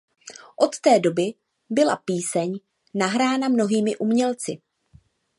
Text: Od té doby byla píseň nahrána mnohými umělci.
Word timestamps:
Od 0.55 0.79
té 0.79 0.99
doby 0.99 1.33
byla 1.69 1.95
píseň 1.95 2.59
nahrána 2.93 3.47
mnohými 3.47 3.97
umělci. 3.97 4.61